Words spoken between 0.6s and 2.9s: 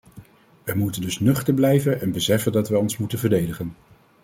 Wij moeten dus nuchter blijven en beseffen dat wij